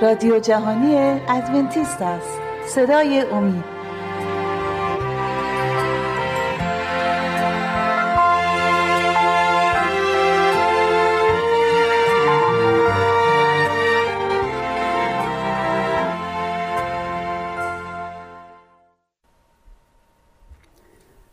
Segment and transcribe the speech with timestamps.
[0.00, 0.96] رادیو جهانی
[1.28, 2.38] ادونتیست است.
[2.68, 3.64] صدای امید.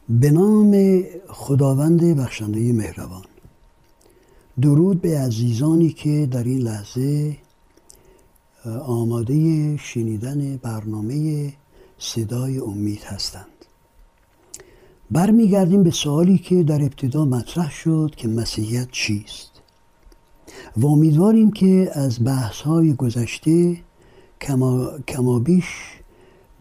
[0.09, 3.23] به نام خداوند بخشنده مهربان.
[4.62, 7.38] درود به عزیزانی که در این لحظه
[8.67, 11.53] آماده شنیدن برنامه
[11.98, 13.45] صدای امید هستند.
[15.12, 19.52] برمیگردیم به سوالی که در ابتدا مطرح شد که مسیحیت چیست.
[20.77, 23.77] و امیدواریم که از بحث های گذشته
[24.41, 25.65] کما, کمابیش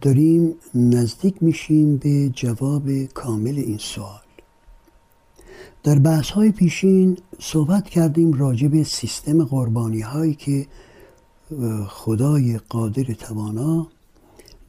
[0.00, 4.20] داریم نزدیک میشیم به جواب کامل این سوال.
[5.82, 10.66] در بحث های پیشین صحبت کردیم راجع به سیستم قربانی هایی که
[11.88, 13.86] خدای قادر توانا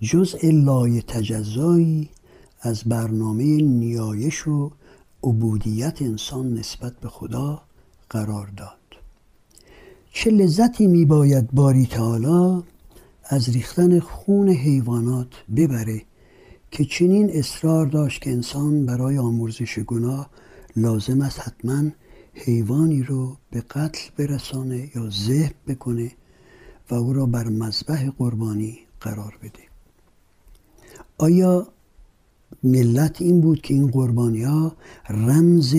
[0.02, 2.10] جزء لای تجزایی
[2.62, 4.72] از برنامه نیایش و
[5.24, 7.62] عبودیت انسان نسبت به خدا
[8.10, 8.78] قرار داد.
[10.12, 12.64] چه لذتی می باید باری تعالی
[13.26, 16.02] از ریختن خون حیوانات ببره
[16.72, 20.30] که چنین اصرار داشت که انسان برای آمرزش گناه
[20.76, 21.90] لازم است حتما
[22.34, 26.12] حیوانی رو به قتل برسانه یا ذبح بکنه
[26.90, 29.64] و او را بر مذبح قربانی قرار بده.
[31.18, 31.68] آیا
[32.64, 34.76] ملت این بود که این قربانی ها
[35.10, 35.76] رمز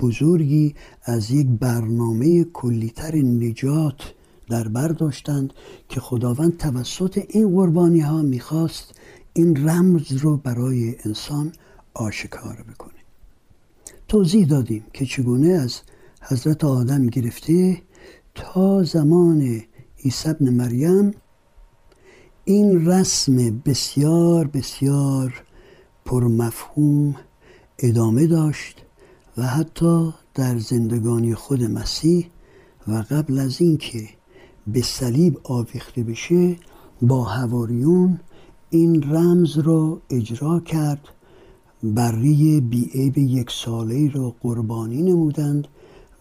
[0.00, 0.74] بزرگی
[1.04, 4.14] از یک برنامه کلیتر نجات
[4.48, 5.52] در بر داشتند
[5.88, 8.94] که خداوند توسط این قربانی ها می‌خواست
[9.32, 11.52] این رمز رو برای انسان
[11.94, 12.94] آشکار بکنه؟
[14.08, 15.80] توضیح دادیم که چگونه از
[16.20, 17.82] حضرت آدم گرفته
[18.34, 19.62] تا زمان
[20.04, 21.14] عیسی ابن مریم
[22.44, 25.42] این رسم بسیار بسیار
[26.04, 27.16] پرمفهوم
[27.78, 28.82] ادامه داشت
[29.36, 32.26] و حتی در زندگانی خود مسیح
[32.88, 34.08] و قبل از اینکه
[34.66, 36.56] به صلیب آویخته بشه
[37.02, 38.20] با هواریون
[38.70, 41.08] این رمز را اجرا کرد.
[41.82, 45.68] بری بیعیب یک ساله را قربانی نمودند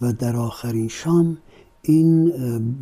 [0.02, 1.38] و در آخرین شام
[1.86, 2.32] این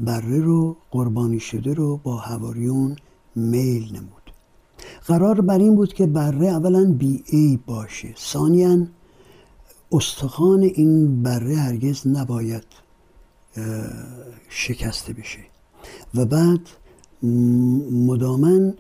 [0.06, 2.95] بره رو قربانی شده رو با هواریون
[3.35, 4.31] میل نمود.
[5.06, 8.13] قرار بر این بود که بره اولا بیعیب باشه.
[8.17, 8.88] ثانیا
[9.91, 12.63] استخوان این بره هرگز نباید
[14.50, 15.39] شکسته بشه.
[16.16, 16.62] و بعد
[17.91, 18.73] مدامن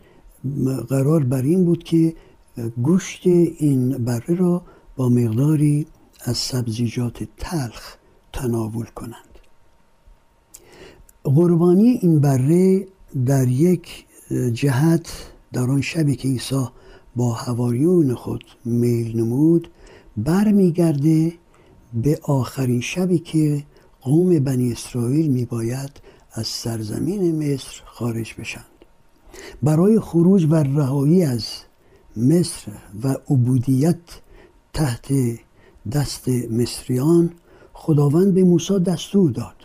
[0.89, 2.15] قرار بر این بود که
[2.83, 4.61] گوشت این بره را
[4.95, 5.87] با مقداری
[6.23, 7.95] از سبزیجات تلخ
[8.33, 9.30] تناول کنند.
[11.23, 12.87] قربانی این بره
[13.25, 14.05] در یک
[14.53, 15.09] جهت
[15.53, 16.65] در آن شبی که عیسی
[17.15, 19.67] با هواریون خود میل نمود
[20.17, 21.33] برمیگرده
[21.93, 23.63] به آخرین شبی که
[24.01, 25.91] قوم بنی اسرائیل میباید
[26.31, 28.65] از سرزمین مصر خارج بشند.
[29.63, 31.45] برای خروج و رهایی از
[32.17, 32.71] مصر
[33.03, 33.97] و عبودیت
[34.73, 35.13] تحت
[35.91, 37.31] دست مصریان
[37.73, 39.60] خداوند به موسی دستور داد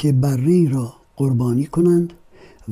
[0.00, 2.12] که بره را قربانی کنند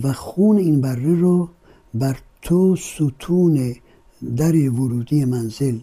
[0.03, 1.49] و خون این بره را
[1.95, 3.75] بر تو ستون
[4.37, 5.79] در ورودی منزل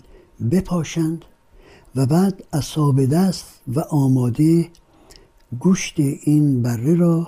[0.51, 1.25] بپاشند
[1.95, 4.69] و بعد اصاب دست و آماده
[5.59, 7.27] گوشت این بره را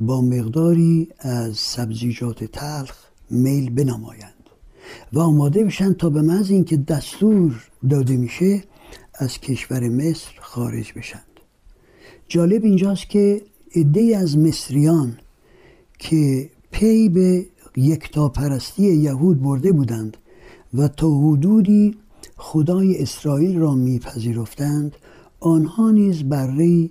[0.00, 2.96] با مقداری از سبزیجات تلخ
[3.30, 4.50] میل بنمایند
[5.12, 8.64] و آماده بشن تا به محض اینکه دستور داده میشه
[9.14, 11.22] از کشور مصر خارج بشند.
[12.28, 13.42] جالب اینجاست که
[13.76, 15.18] عده از مصریان
[15.98, 17.46] که پی به
[17.76, 20.16] یکتاپرستی یهود برده بودند
[20.74, 21.94] و تا حدودی
[22.36, 24.96] خدای اسرائیل را میپذیرفتند
[25.40, 26.90] آنها نیز بره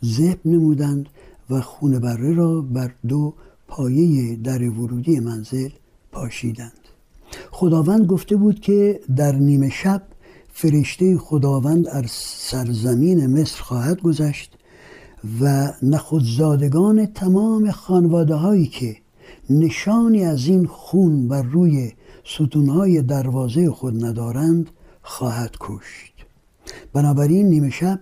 [0.00, 1.08] زب نمودند
[1.50, 3.34] و خون بره را بر دو
[3.68, 5.68] پایه در ورودی منزل
[6.12, 6.72] پاشیدند.
[7.50, 10.02] خداوند گفته بود که در نیمه شب
[10.52, 14.52] فرشته خداوند از سرزمین مصر خواهد گذشت
[15.40, 18.96] و نخودزادگان تمام خانواده هایی که
[19.50, 21.92] نشانی از این خون بر روی
[22.24, 24.70] ستونهای دروازه خود ندارند
[25.02, 26.12] خواهد کشت.
[26.92, 28.00] بنابراین نیمه شب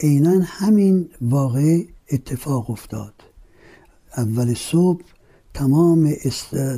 [0.00, 1.82] عینا همین واقع
[2.12, 3.14] اتفاق افتاد.
[4.16, 5.02] اول صبح
[5.54, 6.12] تمام,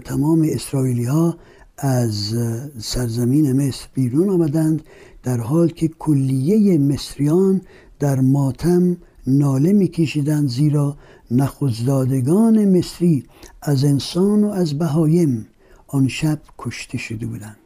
[0.04, 1.36] تمام اسرائیلی ها
[1.78, 2.34] از
[2.78, 4.82] سرزمین مصر بیرون آمدند
[5.22, 7.60] در حال که کلیه مصریان
[7.98, 10.96] در ماتم ناله میکشیدند زیرا
[11.30, 13.24] نخوزدادگان مصری
[13.62, 15.46] از انسان و از بهایم
[15.86, 17.56] آن شب کشته شده بودند.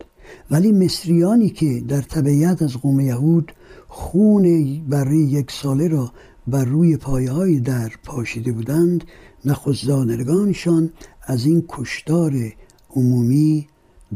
[0.50, 3.52] ولی مصریانی که در طبیعت از قوم یهود
[3.88, 4.44] خون
[4.88, 6.12] برای یک ساله را
[6.46, 9.04] بر روی پایه در پاشیده بودند
[9.44, 10.90] نخوزدادگانشان
[11.22, 12.52] از این کشتار
[12.90, 13.66] عمومی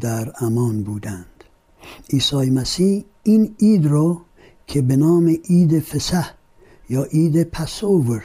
[0.00, 1.26] در امان بودند.
[2.12, 4.20] عیسی مسیح این اید رو
[4.66, 6.39] که به نام اید فسح
[6.90, 8.22] یا اید پسوور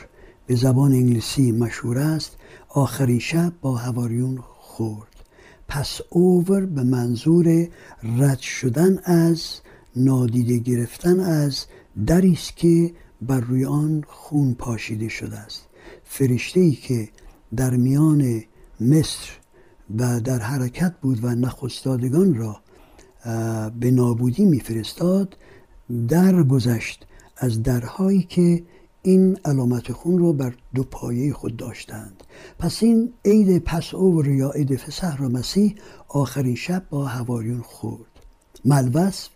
[0.47, 2.37] به زبان انگلیسی مشهور است.
[2.69, 5.15] آخرین شب با هواریون خورد.
[5.67, 6.01] پس
[6.75, 7.67] به منظور
[8.17, 9.43] رد شدن از
[9.95, 11.65] نادیده گرفتن از
[12.07, 15.67] دری است که بر روی آن خون پاشیده شده است.
[16.03, 17.09] فرشته ای که
[17.55, 18.43] در میان
[18.79, 19.29] مصر
[19.99, 22.59] و در حرکت بود و نخستادگان را
[23.79, 25.37] به نابودی میفرستاد
[26.07, 27.05] در گذشت
[27.37, 28.63] از درهایی که
[29.01, 32.23] این علامت خون رو بر دو پایه خود داشتند.
[32.59, 35.75] پس این عید پس اوور یا عید فسح را مسیح
[36.07, 38.05] آخرین شب با هواریون خورد.
[38.65, 39.27] ملوس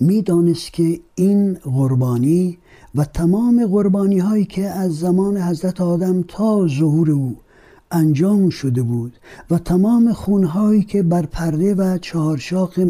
[0.00, 2.58] می‌دانست که این قربانی
[2.94, 7.36] و تمام قربانی هایی که از زمان حضرت آدم تا ظهور او
[7.92, 9.16] انجام شده بود
[9.50, 12.80] و تمام خونهایی که بر پرده و چهارشاق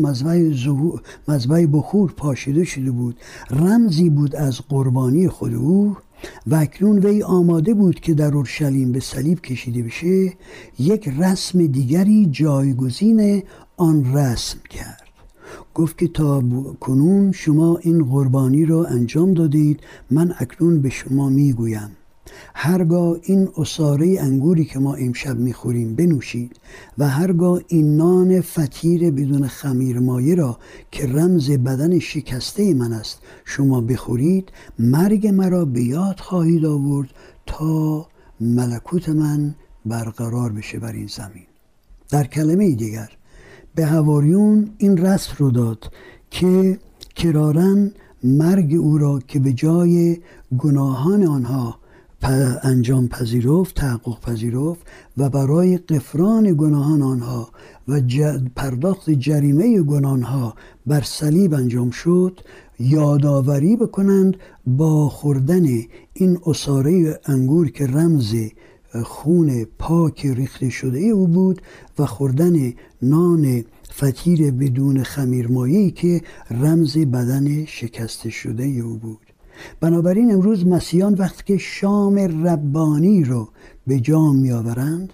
[1.28, 3.16] مذبح بخور پاشیده شده بود
[3.50, 5.96] رمزی بود از قربانی خود او
[6.46, 10.32] و اکنون وی آماده بود که در اورشلیم به صلیب کشیده بشه
[10.78, 13.43] یک رسم دیگری جایگزین
[13.76, 15.02] آن رسم کرد.
[15.75, 16.43] گفت که تا
[16.81, 21.90] کنون شما این قربانی را انجام دادید من اکنون به شما می‌گویم.
[22.55, 26.56] هرگاه این اصاره انگوری که ما امشب می‌خوریم بنوشید
[26.99, 30.58] و هرگاه این نان فتیر بدون خمیر مایه را
[30.90, 37.08] که رمز بدن شکسته من است شما بخورید مرگ مرا به یاد خواهید آورد
[37.46, 38.06] تا
[38.40, 39.55] ملکوت من
[39.87, 41.46] برقرار بشه بر این زمین.
[42.11, 43.08] در کلمه دیگر
[43.75, 45.93] به هواریون این رسم رو داد
[46.31, 46.78] که
[47.14, 47.93] کرارن
[48.25, 50.20] مرگ او را که به جای
[50.58, 51.78] گناهان آنها
[52.63, 54.81] انجام پذیرفت تحقق پذیرفت
[55.17, 57.49] و برای قفران گناهان آنها
[57.89, 58.01] و
[58.57, 60.55] پرداخت جریمه گناهانها
[60.87, 62.41] بر صلیب انجام شد
[62.81, 64.37] یادآوری بکنند
[64.67, 65.67] با خوردن
[66.15, 68.35] این اصاره انگور که رمز
[69.03, 71.63] خون پاک ریخته شده او بود
[71.99, 72.73] و خوردن
[73.03, 76.21] نان فتیر بدون خمیرمایی که
[76.51, 79.22] رمز بدن شکسته شده او بود.
[79.81, 83.49] بنابراین امروز مسیحیان وقتی که شام ربانی رو
[83.87, 85.12] به جام میآورند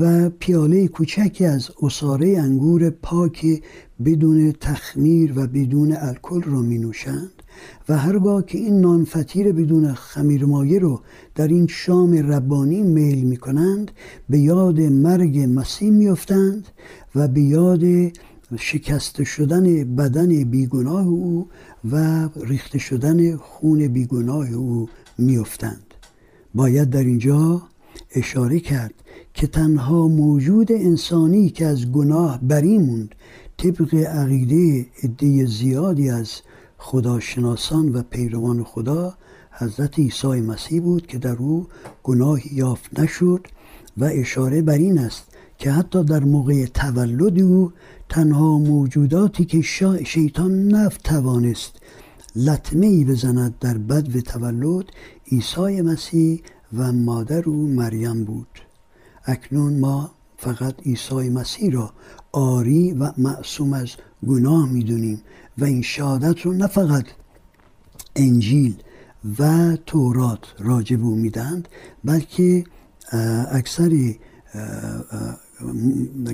[0.00, 3.62] و پیاله کوچکی از اصاره انگور پاک
[4.04, 7.42] بدون تخمیر و بدون الکل را می نوشند
[7.88, 11.00] و هرگاه که این نان فطیر بدون خمیر مایه رو
[11.34, 13.90] در این شام ربانی میل می کنند
[14.28, 16.68] به یاد مرگ مسیح میافتند
[17.14, 17.82] و به یاد
[18.56, 21.48] شکست شدن بدن بیگناه او
[21.90, 24.88] و ریخته شدن خون بیگناه او
[25.18, 25.94] میافتند.
[26.54, 27.62] باید در اینجا
[28.14, 28.94] اشاره کرد
[29.34, 33.14] که تنها موجود انسانی که از گناه بری موند
[33.56, 36.40] طبق عقیده عده زیادی از
[36.78, 39.14] خداشناسان و پیروان خدا
[39.50, 41.66] حضرت عیسی مسیح بود که در او
[42.02, 43.46] گناهی یافت نشد
[43.96, 45.24] و اشاره بر این است
[45.58, 47.72] که حتی در موقع تولد او
[48.10, 49.62] تنها موجوداتی که
[50.04, 51.72] شیطان نفت توانست
[52.36, 54.84] لطمه ای بزند در بد و تولد
[55.32, 56.42] عیسی مسیح
[56.76, 58.48] و مادر او مریم بود.
[59.24, 61.92] اکنون ما فقط عیسی مسیح را
[62.32, 63.88] آری و معصوم از
[64.26, 65.22] گناه می‌دونیم
[65.58, 67.04] و این شهادت رو نه فقط
[68.16, 68.82] انجیل
[69.38, 71.68] و تورات راجب او میدند
[72.04, 72.64] بلکه
[73.50, 74.14] اکثر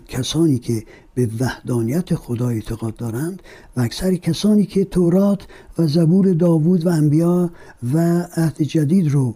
[0.08, 3.42] کسانی که به وحدانیت خدا اعتقاد دارند
[3.76, 5.46] و اکثر کسانی که تورات
[5.78, 7.50] و زبور داوود و انبیا
[7.94, 7.98] و
[8.36, 9.34] عهد جدید رو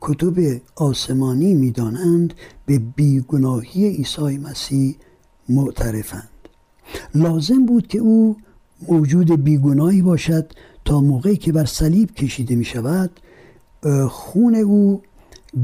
[0.00, 2.34] کتب آسمانی می‌دانند
[2.66, 4.96] به بیگناهی عیسی مسیح
[5.48, 6.28] معترفند.
[7.14, 8.36] لازم بود که او
[8.88, 10.52] موجود بیگناهی باشد
[10.84, 13.10] تا موقعی که بر صلیب کشیده می شود
[14.08, 15.02] خون او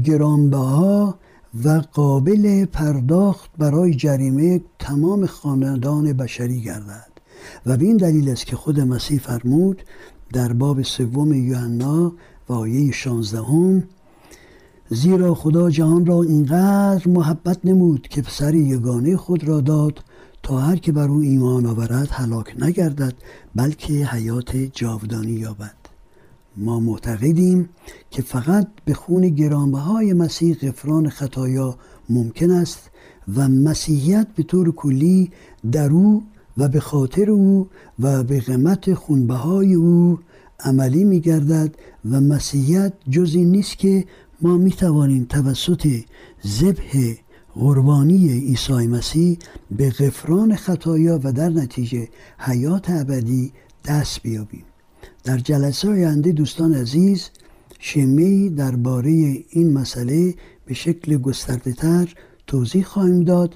[0.03, 1.15] گرانبها
[1.63, 7.11] و قابل پرداخت برای جریمه تمام خاندان بشری گردد.
[7.65, 9.83] و به این دلیل است که خود مسیح فرمود
[10.33, 12.13] در باب سوم یوحنا
[12.49, 13.83] و آیه 16
[14.89, 20.03] زیرا خدا جهان را اینقدر محبت نمود که پسر یگانه خود را داد
[20.43, 23.13] تا هر که بر او ایمان آورد هلاک نگردد
[23.55, 25.80] بلکه حیات جاودانی یابد.
[26.57, 27.69] ما معتقدیم
[28.11, 31.77] که فقط به خون گرانبهای مسیح غفران خطایا
[32.09, 32.89] ممکن است
[33.35, 35.31] و مسیحیت به طور کلی
[35.71, 36.23] در او
[36.57, 37.67] و به خاطر او
[37.99, 40.19] و به قیمت خونبهای او
[40.59, 41.75] عملی می گردد
[42.11, 44.05] و مسیحیت جزی نیست که
[44.41, 45.87] ما می توانیم توسط
[46.47, 47.13] ذبح
[47.55, 49.37] قربانی عیسی مسیح
[49.71, 53.51] به غفران خطایا و در نتیجه حیات ابدی
[53.85, 54.63] دست بیابیم.
[55.23, 57.29] در جلسه آینده دوستان عزیز
[57.79, 59.11] شمی درباره
[59.49, 60.33] این مسئله
[60.65, 62.13] به شکل گسترده تر
[62.47, 63.55] توضیح خواهیم داد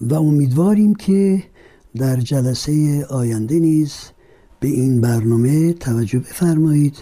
[0.00, 1.42] و امیدواریم که
[1.96, 3.94] در جلسه آینده نیز
[4.60, 6.96] به این برنامه توجه بفرمایید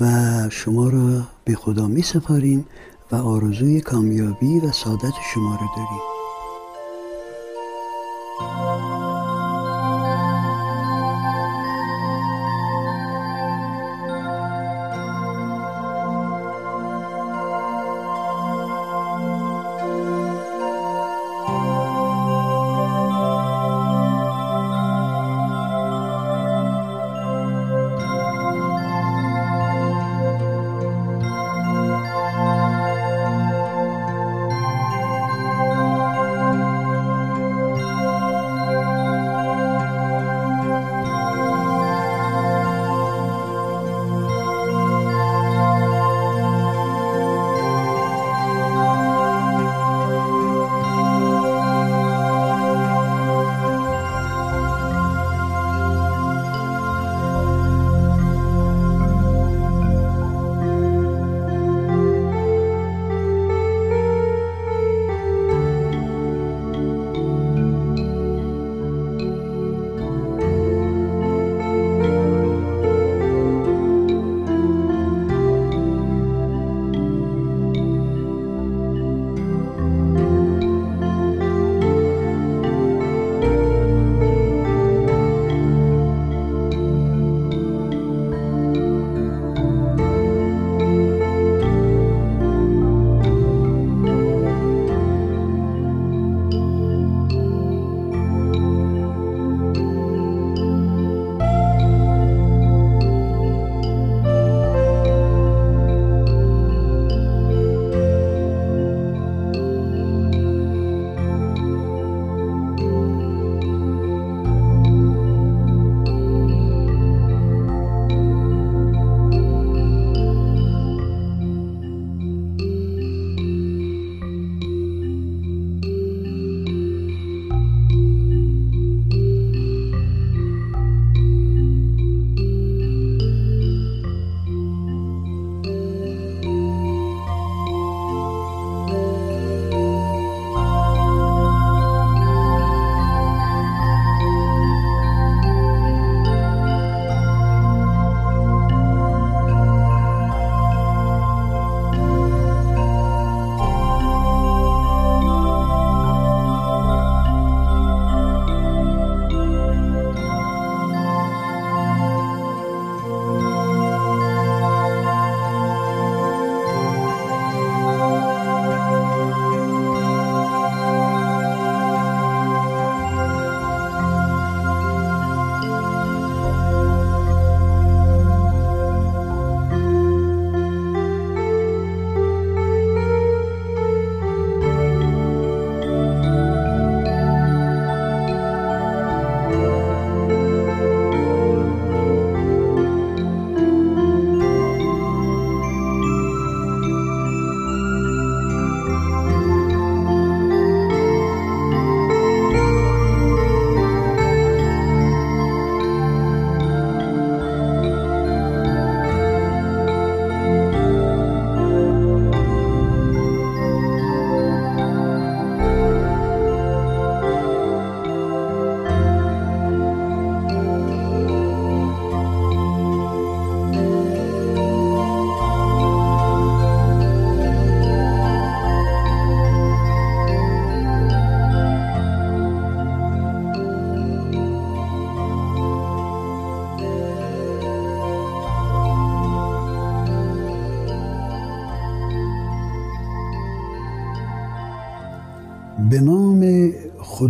[0.00, 0.06] و
[0.50, 2.64] شما را به خدا می سپاریم
[3.12, 6.19] و آرزوی کامیابی و سعادت شما را داریم.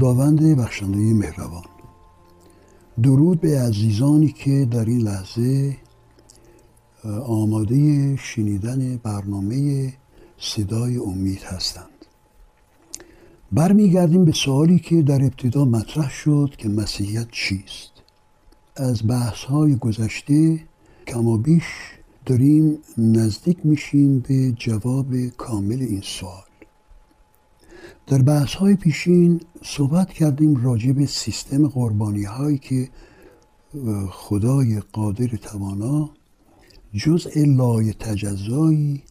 [0.00, 1.64] خداوند بخشنده مهربان.
[3.02, 5.76] درود به عزیزانی که در این لحظه
[7.26, 9.92] آماده شنیدن برنامه
[10.38, 12.06] صدای امید هستند.
[13.52, 17.92] برمیگردیم به سوالی که در ابتدا مطرح شد که مسیحیت چیست.
[18.76, 20.60] از بحث های گذشته
[21.06, 21.64] کما بیش
[22.26, 26.49] داریم نزدیک میشیم به جواب کامل این سوال.
[28.10, 32.88] در بحث های پیشین صحبت کردیم راجع به سیستم قربانی هایی که
[34.10, 36.10] خدای قادر توانا
[36.94, 39.02] جزء لای تجزایی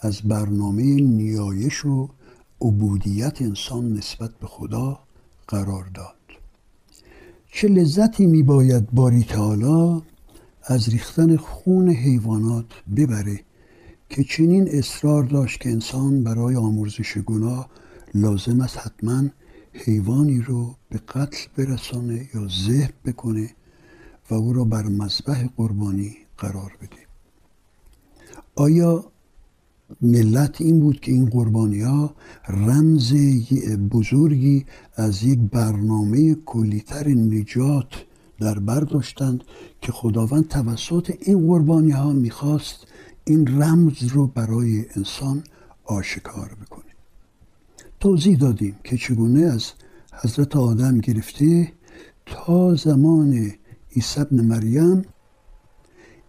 [0.00, 2.08] از برنامه نیایش و
[2.60, 4.98] عبودیت انسان نسبت به خدا
[5.48, 6.14] قرار داد.
[7.52, 10.02] چه لذتی می باید باری تعالی
[10.64, 13.40] از ریختن خون حیوانات ببره
[14.10, 17.68] که چنین اصرار داشت که انسان برای آمرزش گناه
[18.14, 19.28] لازم است حتما
[19.72, 23.50] حیوانی رو به قتل برسانه یا ذبح بکنه
[24.30, 27.06] و او را بر مذبح قربانی قرار بده.
[28.54, 29.04] آیا
[30.00, 32.14] ملت این بود که این قربانی ها
[32.48, 33.14] رمز
[33.90, 37.88] بزرگی از یک برنامه کلیتر نجات
[38.40, 39.44] در بر داشتند
[39.80, 42.86] که خداوند توسط این قربانی ها می‌خواست
[43.24, 45.44] این رمز رو برای انسان
[45.84, 46.85] آشکار بکنه؟
[48.06, 49.72] توضیح دادیم که چگونه از
[50.22, 51.72] حضرت آدم گرفته
[52.26, 53.52] تا زمان
[53.96, 55.02] عیسی ابن مریم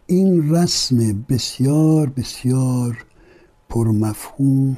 [0.08, 3.06] این رسم بسیار بسیار
[3.70, 4.78] پرمفهوم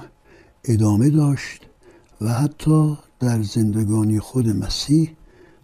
[0.64, 1.62] ادامه داشت
[2.22, 5.12] و حتی در زندگانی خود مسیح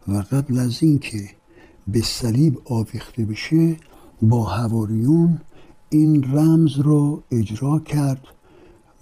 [0.07, 1.29] و قبل از اینکه
[1.87, 3.77] به صلیب آویخته بشه
[4.21, 5.41] با هواریون
[5.89, 8.34] این رمز رو اجرا کرد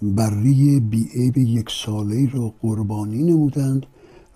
[0.02, 3.86] بری بیعیب یک ساله را قربانی نمودند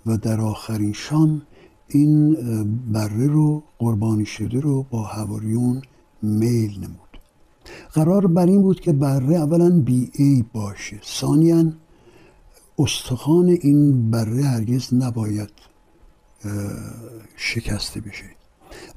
[0.07, 1.43] و در آخرین شام
[1.89, 2.35] این
[2.93, 5.83] بره رو قربانی شده رو با هواریون
[6.23, 7.21] میل نمود.
[7.93, 11.01] قرار بر این بود که بره اولا بی باشه.
[11.05, 11.73] ثانیا
[12.79, 15.51] استخوان این بره هرگز نباید
[17.37, 18.25] شکسته بشه.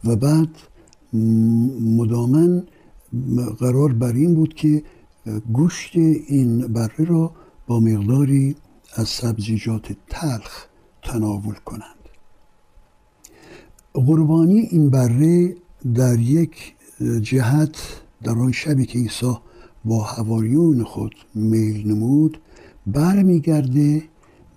[0.06, 0.50] و بعد
[1.98, 2.64] مدامن
[3.60, 4.84] قرار بر این بود که
[5.54, 7.32] گوشت این بره را
[7.68, 8.56] با مقداری
[8.96, 10.66] از سبزیجات تلخ
[11.04, 12.02] تناول کنند.
[13.94, 15.56] قربانی این بره
[15.96, 16.76] در یک
[17.22, 17.78] جهت
[18.24, 19.38] در آن شبی که عیسی
[19.86, 22.42] با هواریون خود میل نمود
[22.88, 24.04] برمیگرده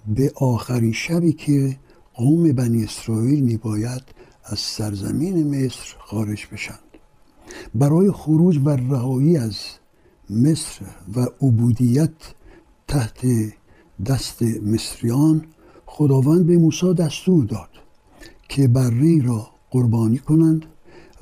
[0.07, 1.77] به آخرین شبی که
[2.15, 4.03] قوم بنی اسرائیل میباید
[4.45, 6.79] از سرزمین مصر خارج بشند.
[7.75, 9.57] برای خروج و رهایی از
[10.31, 10.85] مصر
[11.17, 12.11] و عبودیت
[12.89, 13.27] تحت
[14.07, 15.45] دست مصریان
[15.87, 17.69] خداوند به موسی دستور داد
[18.49, 20.67] که بره را قربانی کنند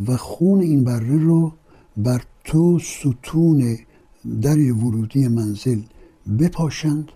[0.06, 1.52] و خون این بره رو
[1.96, 3.78] بر تو ستون
[4.42, 5.80] در ورودی منزل
[6.38, 7.08] بپاشند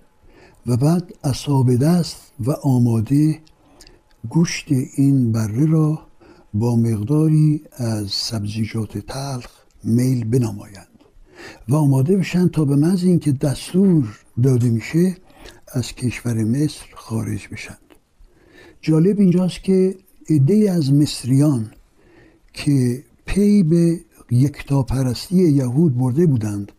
[0.66, 3.40] و بعد اصاب دست و آماده
[4.28, 5.98] گوشت این بره را
[6.54, 9.48] با مقداری از سبزیجات تلخ
[9.84, 10.95] میل بنمایند.
[11.68, 15.16] و آماده بشن تا به محض اینکه دستور داده میشه
[15.68, 17.78] از کشور مصر خارج بشند
[18.80, 19.96] جالب اینجاست که
[20.30, 21.70] عده از مصریان
[22.52, 26.72] که پی به یکتاپرستی یهود برده بودند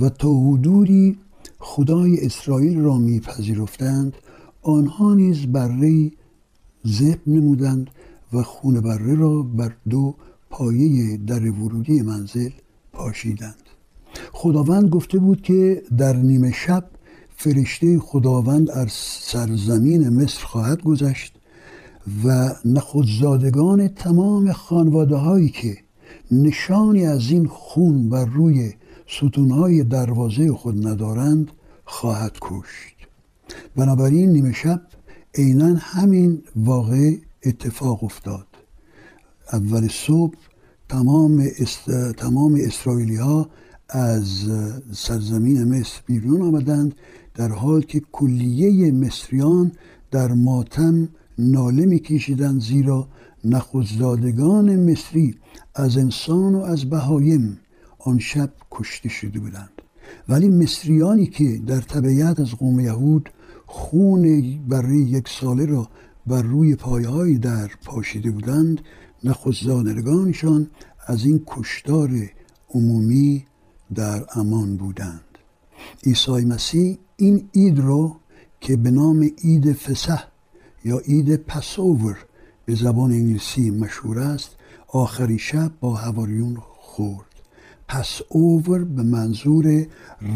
[0.00, 1.18] و تا حدودی
[1.58, 4.16] خدای اسرائیل را میپذیرفتند
[4.62, 6.12] آنها نیز بره
[6.84, 7.90] زب نمودند
[8.32, 10.14] و خون بره را بر دو
[10.50, 12.50] پایه در ورودی منزل
[12.92, 13.63] پاشیدند.
[14.36, 16.84] خداوند گفته بود که در نیمه شب
[17.36, 21.34] فرشته خداوند از سرزمین مصر خواهد گذشت
[22.24, 25.76] و نخودزادگان تمام خانواده هایی که
[26.30, 28.72] نشانی از این خون بر روی
[29.06, 31.50] ستونهای دروازه خود ندارند
[31.84, 32.96] خواهد کشت.
[33.76, 34.82] بنابراین نیمه شب
[35.34, 37.10] عینا همین واقع
[37.46, 38.46] اتفاق افتاد.
[39.52, 40.38] اول صبح
[40.88, 42.12] تمام, است...
[42.12, 43.48] تمام اسرائیلی ها
[43.94, 44.50] از
[44.92, 46.94] سرزمین مصر بیرون آمدند
[47.34, 49.72] در حال که کلیه مصریان
[50.10, 53.08] در ماتم ناله میکشیدند زیرا
[53.44, 55.34] نخوزدادگان مصری
[55.74, 57.60] از انسان و از بهایم
[57.98, 59.82] آن شب کشته شده بودند.
[60.28, 63.30] ولی مصریانی که در طبیعت از قوم یهود
[63.66, 65.88] خون برای یک ساله را
[66.26, 68.80] بر روی پایهایی در پاشیده بودند
[69.24, 70.70] نخوزدادگانشان
[71.06, 72.10] از این کشتار
[72.68, 73.44] عمومی
[73.94, 75.38] در امان بودند.
[76.06, 78.16] عیسی مسیح این اید رو
[78.60, 80.24] که به نام اید فسح
[80.84, 82.16] یا اید پسوور
[82.64, 84.56] به زبان انگلیسی مشهور است
[84.88, 87.26] آخری شب با هواریون خورد.
[87.88, 88.20] پس
[88.96, 89.86] به منظور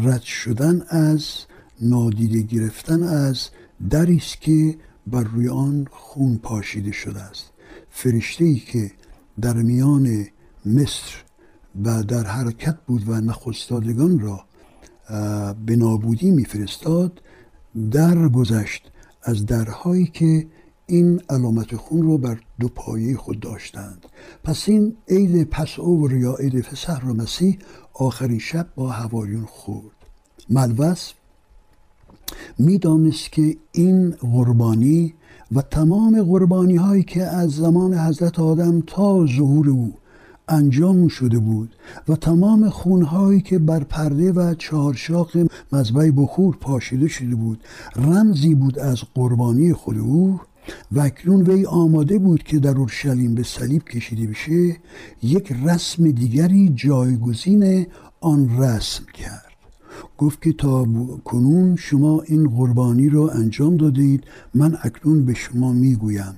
[0.03, 1.23] رد شدن از
[1.81, 3.49] نادیده گرفتن از
[3.89, 7.51] دری است که بر روی آن خون پاشیده شده است.
[7.89, 8.91] فرشته ای که
[9.41, 10.25] در میان
[10.65, 11.15] مصر
[11.85, 14.43] و در حرکت بود و نخستادگان را
[15.65, 17.21] به نابودی میفرستاد
[17.91, 18.91] در گذشت
[19.23, 20.47] از درهایی که
[20.87, 24.05] این علامت خون رو بر دو پایه خود داشتند.
[24.43, 27.57] پس این عید پس اوور یا عید فسح را مسیح
[27.93, 29.95] آخرین شب با هواریون خورد.
[30.49, 31.11] ملوس
[32.59, 35.13] می‌دانست که این قربانی
[35.51, 39.93] و تمام قربانی هایی که از زمان حضرت آدم تا ظهور او
[40.49, 41.75] انجام شده بود
[42.07, 45.31] و تمام خونهایی که بر پرده و چهارشاق
[45.71, 47.59] مذبح بخور پاشیده شده بود.
[47.95, 50.39] رمزی بود از قربانی خود او
[50.91, 54.77] و اکنون وی آماده بود که در اورشلیم به صلیب کشیده بشه
[55.23, 57.87] یک رسم دیگری جایگزین
[58.21, 59.45] آن رسم کرد.
[60.17, 60.87] گفت که تا
[61.25, 64.23] کنون شما این قربانی را انجام دادید
[64.55, 66.35] من اکنون به شما می‌گویم.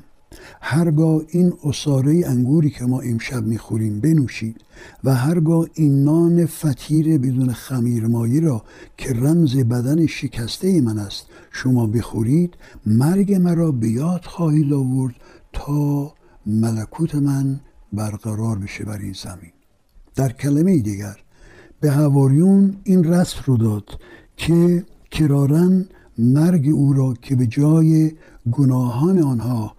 [0.61, 4.61] هرگاه این اصاره انگوری که ما امشب می‌خوریم بنوشید
[5.03, 8.63] و هرگاه این نان فتیر بدون خمیرمایی را
[8.97, 12.53] که رمز بدن شکسته من است شما بخورید
[12.85, 15.15] مرگ مرا به یاد خواهید آورد
[15.53, 16.13] تا
[16.45, 17.59] ملکوت من
[17.93, 19.51] برقرار بشه بر این زمین.
[20.15, 21.17] در کلمه دیگر
[21.79, 23.99] به هواریون این رسم رو داد
[24.37, 25.85] که کرارن
[26.17, 28.11] مرگ او را که به جای
[28.51, 29.75] گناهان آنها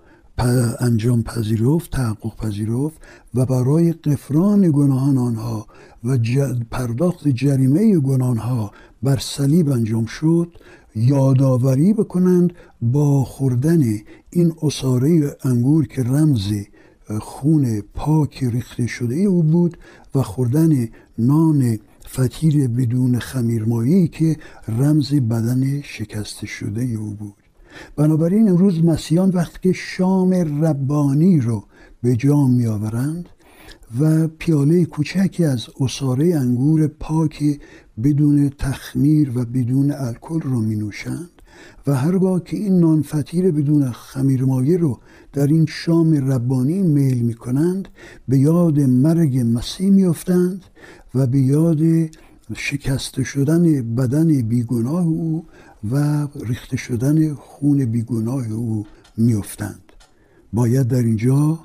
[0.81, 2.97] انجام پذیرفت تحقق پذیرفت
[3.35, 5.67] و برای قفران گناهان آنها
[6.05, 6.19] و
[6.71, 8.71] پرداخت جریمه گناهانها
[9.03, 10.53] بر صلیب انجام شد
[10.97, 13.83] یادآوری بکنند با خوردن
[14.31, 16.53] این اصاره انگور که رمز
[17.21, 19.79] خون پاک ریخته شده او بود
[20.15, 24.37] و خوردن نان فتیر بدون خمیرمایی که
[24.69, 27.42] رمز بدن شکسته شده او بود.
[27.97, 30.33] بنابراین امروز مسیحیان وقتی که شام
[30.65, 31.65] ربانی رو
[32.03, 33.29] به جام میآورند
[34.01, 37.61] و پیاله کوچکی از اصاره انگور پاک
[38.05, 41.31] بدون تخمیر و بدون الکل رو می نوشند
[41.87, 44.99] و هرگاه که این نان فتیر بدون خمیرمایه رو
[45.33, 47.89] در این شام ربانی میل می کنند
[48.29, 50.65] به یاد مرگ مسیح میافتند
[51.15, 51.81] و به یاد
[52.57, 55.45] شکسته شدن بدن بیگناه او
[55.91, 59.93] و ریخته شدن خون بیگناه او میافتند.
[60.53, 61.59] باید در اینجا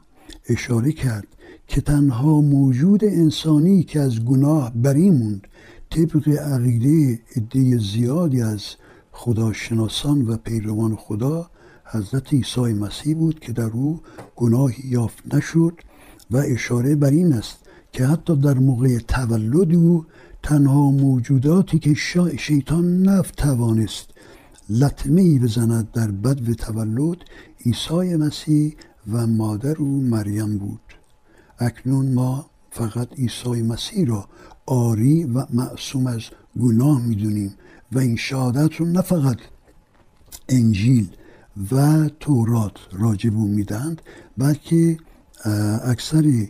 [0.50, 1.28] اشاره کرد
[1.68, 5.48] که تنها موجود انسانی که از گناه بری موند
[5.90, 8.62] طبق عقیده عده زیادی از
[9.12, 11.50] خداشناسان و پیروان خدا
[11.86, 14.00] حضرت عیسی مسیح بود که در او
[14.36, 15.74] گناهی یافت نشد
[16.32, 17.58] و اشاره بر این است
[17.92, 20.06] که حتی در موقع تولد او
[20.48, 21.94] تنها موجوداتی که
[22.38, 24.10] شیطان نفت توانست
[24.70, 27.18] لطمه ای بزند در بد و تولد
[27.66, 28.76] عیسی مسیح
[29.12, 30.80] و مادر او مریم بود.
[31.60, 34.28] اکنون ما فقط عیسی مسیح را
[34.66, 36.22] آری و معصوم از
[36.60, 37.54] گناه می‌دونیم
[37.92, 39.38] و این شهادت رو نه فقط
[40.50, 41.10] انجیل
[41.72, 43.64] و تورات راجب او
[44.38, 44.98] بلکه
[45.84, 46.48] اکثر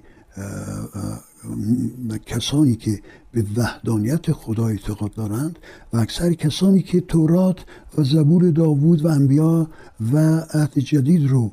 [2.26, 5.60] کسانی که به وحدانیت خدا اعتقاد دارند
[5.94, 7.66] و اکثر کسانی که تورات
[7.98, 9.70] و زبور داوود و انبیا
[10.14, 10.18] و
[10.54, 11.52] عهد جدید رو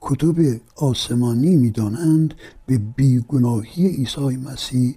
[0.00, 2.34] کتب آسمانی می‌دانند
[2.66, 4.96] به بیگناهی عیسی مسیح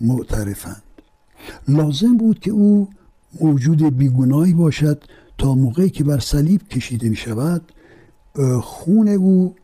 [0.00, 0.82] معترفند.
[1.68, 2.88] لازم بود که او
[3.40, 5.04] موجود بیگناهی باشد
[5.38, 7.72] تا موقعی که بر صلیب کشیده می شود
[8.60, 9.54] خون او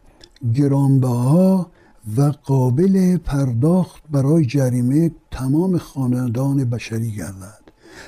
[0.55, 1.71] گرانبها
[2.17, 7.67] و قابل پرداخت برای جریمه تمام خاندان بشری گردد.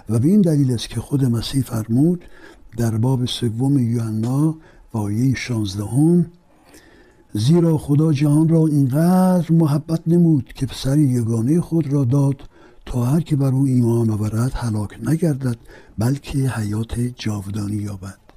[0.09, 2.25] و به این دلیل است که خود مسیح فرمود
[2.77, 4.57] در باب سوم یوحنا
[4.95, 6.27] و آیه 16
[7.33, 12.43] زیرا خدا جهان را اینقدر محبت نمود که پسر یگانه خود را داد
[12.87, 15.57] تا هر که بر او ایمان آورد هلاک نگردد
[15.99, 18.28] بلکه حیات جاودانی یابد.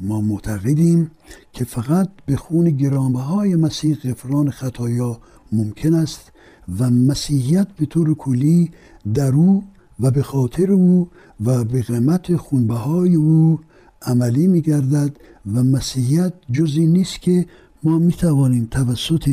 [0.00, 1.10] ما معتقدیم
[1.52, 5.20] که فقط به خون گرانبهای مسیح غفران خطایا
[5.52, 6.32] ممکن است
[6.78, 8.70] و مسیحیت به طور کلی
[9.14, 9.64] در او
[10.00, 11.08] و به خاطر او
[11.44, 13.60] و به قیمت خونبهای او
[14.02, 15.16] عملی می گردد
[15.54, 17.46] و مسیحیت جزی نیست که
[17.82, 19.30] ما می توانیم توسط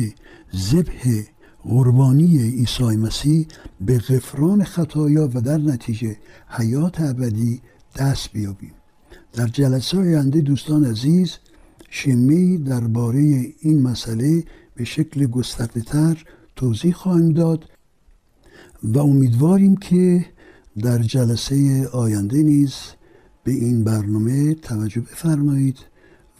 [0.56, 1.22] ذبح
[1.64, 3.46] قربانی عیسی مسیح
[3.80, 6.16] به غفران خطایا و در نتیجه
[6.48, 7.60] حیات ابدی
[7.96, 8.72] دست بیابیم.
[9.34, 11.36] در جلسه آینده دوستان عزیز
[11.90, 13.20] شمی درباره
[13.60, 14.44] این مسئله
[14.74, 16.24] به شکل گسترده تر
[16.56, 17.64] توضیح خواهیم داد
[18.82, 20.26] و امیدواریم که
[20.78, 22.74] در جلسه آینده نیز
[23.44, 25.78] به این برنامه توجه بفرمایید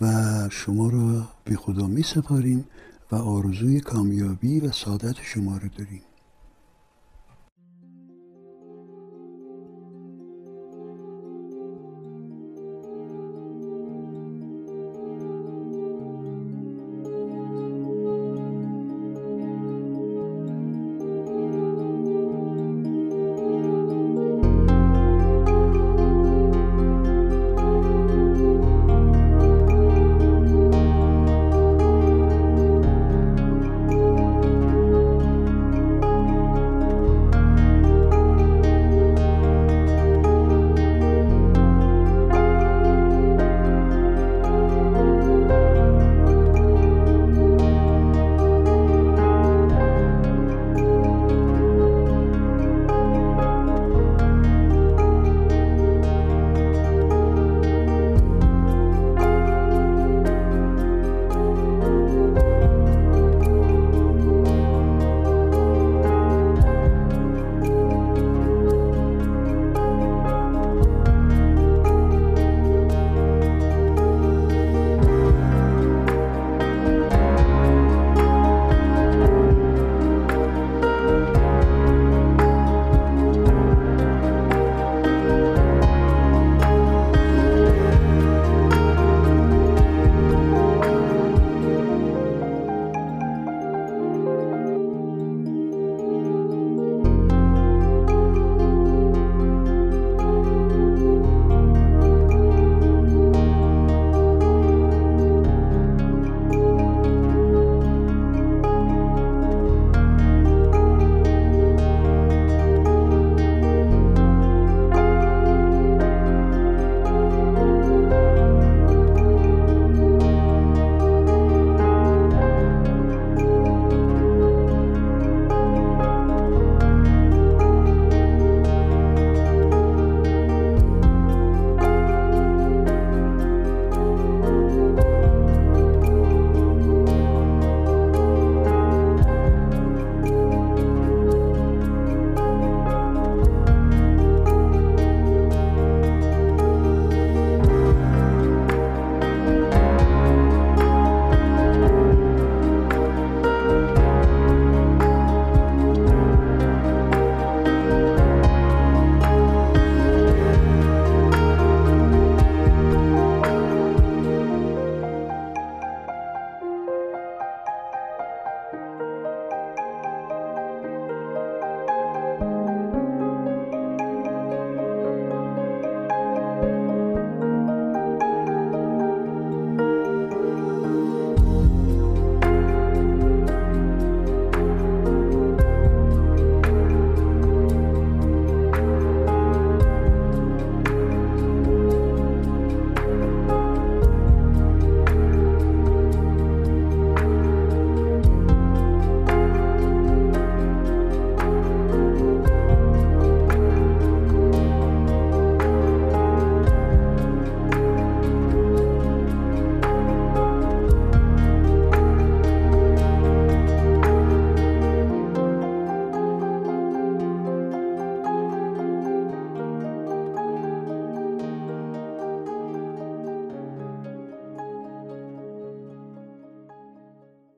[0.00, 2.64] و شما را به خدا می سپاریم
[3.12, 6.02] و آرزوی کامیابی و سعادت شما را داریم.